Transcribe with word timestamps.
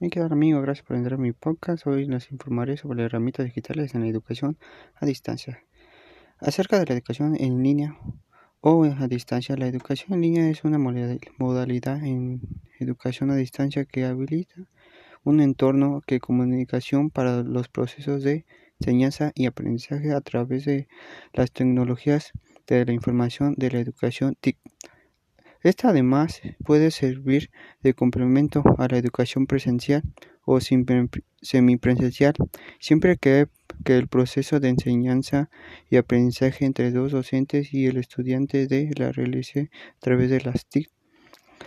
Mi 0.00 0.10
querido 0.10 0.32
amigo, 0.32 0.60
gracias 0.60 0.84
por 0.84 0.96
entrar 0.96 1.20
a 1.20 1.22
mi 1.22 1.30
podcast. 1.30 1.86
Hoy 1.86 2.06
les 2.06 2.32
informaré 2.32 2.76
sobre 2.76 2.98
las 2.98 3.06
herramientas 3.06 3.46
digitales 3.46 3.94
en 3.94 4.00
la 4.00 4.08
educación 4.08 4.58
a 4.96 5.06
distancia. 5.06 5.62
Acerca 6.40 6.80
de 6.80 6.84
la 6.84 6.94
educación 6.94 7.36
en 7.38 7.62
línea 7.62 7.96
o 8.60 8.82
a 8.82 9.06
distancia, 9.06 9.56
la 9.56 9.68
educación 9.68 10.14
en 10.14 10.20
línea 10.22 10.50
es 10.50 10.64
una 10.64 10.78
modalidad 10.78 12.04
en 12.04 12.40
educación 12.80 13.30
a 13.30 13.36
distancia 13.36 13.84
que 13.84 14.04
habilita 14.04 14.56
un 15.22 15.40
entorno 15.40 16.02
que 16.04 16.18
comunicación 16.18 17.10
para 17.10 17.44
los 17.44 17.68
procesos 17.68 18.24
de 18.24 18.44
enseñanza 18.80 19.30
y 19.36 19.46
aprendizaje 19.46 20.12
a 20.12 20.20
través 20.20 20.64
de 20.64 20.88
las 21.32 21.52
tecnologías 21.52 22.32
de 22.66 22.84
la 22.84 22.92
información 22.92 23.54
de 23.56 23.70
la 23.70 23.78
educación 23.78 24.36
TIC. 24.40 24.58
Esta 25.64 25.88
además 25.88 26.42
puede 26.62 26.90
servir 26.90 27.50
de 27.82 27.94
complemento 27.94 28.62
a 28.76 28.86
la 28.86 28.98
educación 28.98 29.46
presencial 29.46 30.02
o 30.44 30.60
semipresencial, 30.60 32.34
siempre 32.78 33.16
que, 33.16 33.48
el 33.86 34.08
proceso 34.08 34.60
de 34.60 34.68
enseñanza 34.68 35.48
y 35.88 35.96
aprendizaje 35.96 36.66
entre 36.66 36.90
dos 36.90 37.12
docentes 37.12 37.72
y 37.72 37.86
el 37.86 37.96
estudiante 37.96 38.66
de 38.66 38.90
la 38.98 39.10
realice 39.10 39.70
a 39.96 40.00
través 40.00 40.28
de 40.28 40.42
las 40.42 40.66
TIC. 40.66 40.90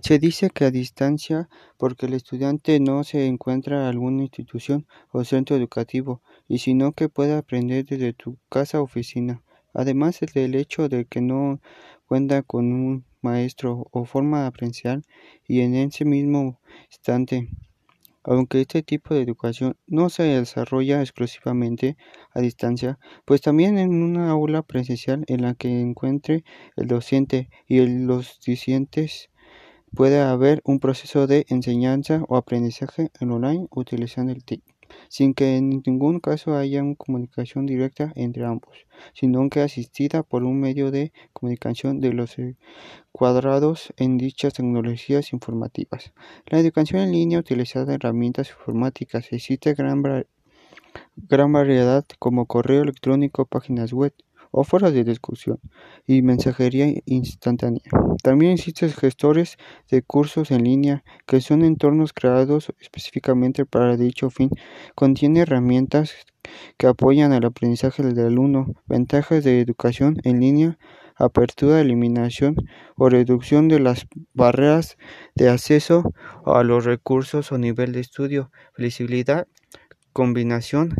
Se 0.00 0.18
dice 0.18 0.50
que 0.50 0.64
a 0.64 0.72
distancia 0.72 1.48
porque 1.78 2.06
el 2.06 2.14
estudiante 2.14 2.80
no 2.80 3.04
se 3.04 3.26
encuentra 3.26 3.76
en 3.76 3.86
alguna 3.86 4.22
institución 4.22 4.88
o 5.12 5.22
centro 5.22 5.54
educativo, 5.54 6.20
y 6.48 6.58
sino 6.58 6.92
que 6.94 7.08
puede 7.08 7.34
aprender 7.34 7.84
desde 7.84 8.12
tu 8.12 8.38
casa 8.48 8.80
o 8.80 8.84
oficina. 8.84 9.40
Además 9.72 10.18
del 10.34 10.56
hecho 10.56 10.88
de 10.88 11.04
que 11.04 11.20
no 11.20 11.60
cuenta 12.06 12.42
con 12.42 12.72
un 12.72 13.04
maestro 13.24 13.88
o 13.90 14.04
forma 14.04 14.42
de 14.42 14.46
apreciar 14.46 15.02
y 15.48 15.62
en 15.62 15.74
ese 15.74 16.04
mismo 16.04 16.60
instante. 16.90 17.48
Aunque 18.22 18.60
este 18.62 18.82
tipo 18.82 19.14
de 19.14 19.22
educación 19.22 19.76
no 19.86 20.08
se 20.08 20.22
desarrolla 20.22 21.00
exclusivamente 21.00 21.96
a 22.32 22.40
distancia, 22.40 22.98
pues 23.26 23.42
también 23.42 23.76
en 23.76 24.02
una 24.02 24.30
aula 24.30 24.62
presencial 24.62 25.24
en 25.26 25.42
la 25.42 25.54
que 25.54 25.80
encuentre 25.80 26.44
el 26.76 26.86
docente 26.86 27.50
y 27.66 27.84
los 27.84 28.40
discentes 28.40 29.30
puede 29.94 30.20
haber 30.20 30.60
un 30.64 30.80
proceso 30.80 31.26
de 31.26 31.44
enseñanza 31.48 32.24
o 32.28 32.36
aprendizaje 32.36 33.10
en 33.20 33.30
online 33.30 33.66
utilizando 33.70 34.32
el 34.32 34.42
TIC 34.42 34.73
sin 35.08 35.34
que 35.34 35.56
en 35.56 35.82
ningún 35.84 36.20
caso 36.20 36.56
haya 36.56 36.82
una 36.82 36.96
comunicación 36.96 37.66
directa 37.66 38.12
entre 38.16 38.44
ambos, 38.44 38.86
sino 39.12 39.48
que 39.48 39.60
asistida 39.60 40.22
por 40.22 40.44
un 40.44 40.60
medio 40.60 40.90
de 40.90 41.12
comunicación 41.32 42.00
de 42.00 42.12
los 42.12 42.36
cuadrados 43.12 43.92
en 43.96 44.18
dichas 44.18 44.54
tecnologías 44.54 45.32
informativas. 45.32 46.12
La 46.46 46.58
educación 46.58 47.02
en 47.02 47.12
línea 47.12 47.38
utilizada 47.38 47.94
herramientas 47.94 48.50
informáticas 48.50 49.32
existe 49.32 49.74
gran, 49.74 50.02
gran 51.16 51.52
variedad 51.52 52.04
como 52.18 52.46
correo 52.46 52.82
electrónico, 52.82 53.46
páginas 53.46 53.92
web, 53.92 54.12
o 54.56 54.64
de 54.78 55.02
discusión 55.02 55.58
y 56.06 56.22
mensajería 56.22 56.86
instantánea. 57.06 57.82
También 58.22 58.52
existen 58.52 58.90
gestores 58.92 59.56
de 59.90 60.02
cursos 60.02 60.52
en 60.52 60.62
línea 60.62 61.02
que 61.26 61.40
son 61.40 61.64
entornos 61.64 62.12
creados 62.12 62.72
específicamente 62.80 63.66
para 63.66 63.96
dicho 63.96 64.30
fin. 64.30 64.50
Contiene 64.94 65.40
herramientas 65.40 66.14
que 66.76 66.86
apoyan 66.86 67.32
el 67.32 67.44
aprendizaje 67.44 68.04
del 68.04 68.26
alumno, 68.26 68.74
ventajas 68.86 69.42
de 69.42 69.60
educación 69.60 70.18
en 70.22 70.38
línea, 70.38 70.78
apertura, 71.16 71.80
eliminación 71.80 72.54
o 72.96 73.08
reducción 73.08 73.66
de 73.66 73.80
las 73.80 74.06
barreras 74.34 74.96
de 75.34 75.48
acceso 75.48 76.12
a 76.46 76.62
los 76.62 76.84
recursos 76.84 77.50
o 77.50 77.58
nivel 77.58 77.92
de 77.92 78.00
estudio, 78.00 78.52
flexibilidad, 78.74 79.48
combinación, 80.12 80.94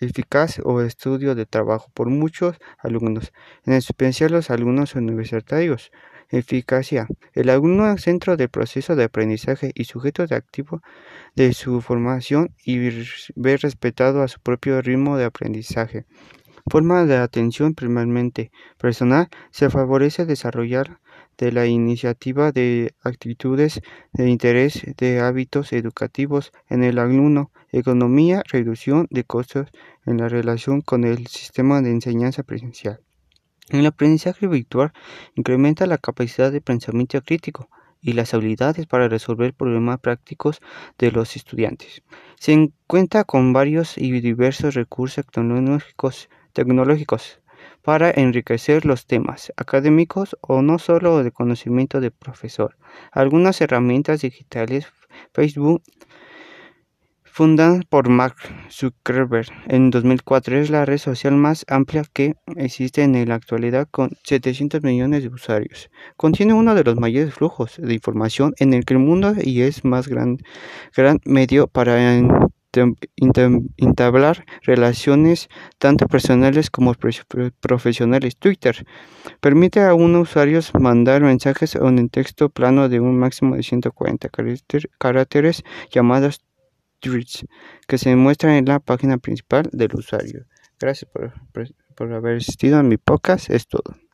eficaz 0.00 0.60
o 0.64 0.80
estudio 0.80 1.34
de 1.34 1.46
trabajo 1.46 1.90
por 1.94 2.08
muchos 2.08 2.56
alumnos, 2.78 3.32
en 3.64 3.74
especial 3.74 4.32
los 4.32 4.50
alumnos 4.50 4.94
universitarios. 4.94 5.90
Eficacia. 6.28 7.06
El 7.34 7.50
alumno 7.50 7.96
centro 7.98 8.36
del 8.36 8.48
proceso 8.48 8.96
de 8.96 9.04
aprendizaje 9.04 9.70
y 9.74 9.84
sujeto 9.84 10.26
de 10.26 10.34
activo 10.34 10.82
de 11.36 11.52
su 11.52 11.80
formación 11.80 12.52
y 12.64 12.78
ver 13.36 13.60
respetado 13.60 14.22
a 14.22 14.28
su 14.28 14.40
propio 14.40 14.82
ritmo 14.82 15.16
de 15.16 15.24
aprendizaje. 15.24 16.04
Forma 16.68 17.04
de 17.04 17.16
atención 17.16 17.74
primeramente 17.74 18.50
personal 18.76 19.28
se 19.52 19.70
favorece 19.70 20.26
desarrollar 20.26 20.98
de 21.38 21.52
la 21.52 21.66
iniciativa 21.66 22.52
de 22.52 22.94
actitudes 23.02 23.80
de 24.12 24.28
interés 24.28 24.82
de 24.96 25.20
hábitos 25.20 25.72
educativos 25.72 26.52
en 26.68 26.82
el 26.82 26.98
alumno, 26.98 27.50
economía, 27.72 28.42
reducción 28.50 29.06
de 29.10 29.24
costos 29.24 29.68
en 30.04 30.18
la 30.18 30.28
relación 30.28 30.80
con 30.80 31.04
el 31.04 31.26
sistema 31.26 31.82
de 31.82 31.90
enseñanza 31.90 32.42
presencial. 32.42 33.00
El 33.68 33.84
aprendizaje 33.86 34.46
virtual 34.46 34.92
incrementa 35.34 35.86
la 35.86 35.98
capacidad 35.98 36.52
de 36.52 36.60
pensamiento 36.60 37.20
crítico 37.22 37.68
y 38.00 38.12
las 38.12 38.32
habilidades 38.34 38.86
para 38.86 39.08
resolver 39.08 39.54
problemas 39.54 39.98
prácticos 39.98 40.60
de 40.98 41.10
los 41.10 41.34
estudiantes. 41.34 42.02
Se 42.38 42.70
cuenta 42.86 43.24
con 43.24 43.52
varios 43.52 43.98
y 43.98 44.12
diversos 44.20 44.74
recursos 44.74 45.26
tecnológicos, 45.26 46.28
tecnológicos 46.52 47.40
para 47.86 48.10
enriquecer 48.10 48.84
los 48.84 49.06
temas 49.06 49.52
académicos 49.56 50.36
o 50.40 50.60
no 50.60 50.80
solo 50.80 51.22
de 51.22 51.30
conocimiento 51.30 52.00
del 52.00 52.10
profesor. 52.10 52.76
Algunas 53.12 53.60
herramientas 53.60 54.22
digitales, 54.22 54.88
Facebook, 55.32 55.84
fundada 57.22 57.80
por 57.88 58.08
Mark 58.08 58.34
Zuckerberg 58.70 59.46
en 59.68 59.90
2004, 59.90 60.58
es 60.58 60.68
la 60.68 60.84
red 60.84 60.98
social 60.98 61.36
más 61.36 61.64
amplia 61.68 62.02
que 62.12 62.34
existe 62.56 63.04
en 63.04 63.28
la 63.28 63.36
actualidad 63.36 63.86
con 63.88 64.10
700 64.24 64.82
millones 64.82 65.22
de 65.22 65.28
usuarios. 65.28 65.88
Contiene 66.16 66.54
uno 66.54 66.74
de 66.74 66.82
los 66.82 66.96
mayores 66.96 67.34
flujos 67.34 67.76
de 67.78 67.94
información 67.94 68.52
en 68.58 68.74
el 68.74 68.84
mundo 68.98 69.32
y 69.40 69.62
es 69.62 69.84
más 69.84 70.08
gran, 70.08 70.38
gran 70.96 71.20
medio 71.24 71.68
para 71.68 71.94
entablar 73.76 74.44
relaciones 74.62 75.48
tanto 75.78 76.06
personales 76.06 76.70
como 76.70 76.94
profesionales. 76.94 78.36
Twitter 78.36 78.86
permite 79.40 79.80
a 79.80 79.94
unos 79.94 80.30
usuarios 80.30 80.72
mandar 80.74 81.22
mensajes 81.22 81.74
en 81.74 81.82
un 81.82 82.08
texto 82.08 82.48
plano 82.48 82.88
de 82.88 83.00
un 83.00 83.18
máximo 83.18 83.56
de 83.56 83.62
140 83.62 84.28
caracteres 84.98 85.64
llamados 85.90 86.42
tweets 87.00 87.46
que 87.86 87.98
se 87.98 88.16
muestran 88.16 88.54
en 88.54 88.66
la 88.66 88.80
página 88.80 89.18
principal 89.18 89.68
del 89.72 89.94
usuario. 89.94 90.46
Gracias 90.78 91.10
por, 91.10 91.32
por 91.94 92.12
haber 92.12 92.36
asistido 92.36 92.78
a 92.78 92.82
mi 92.82 92.96
podcast. 92.96 93.50
Es 93.50 93.66
todo. 93.66 94.05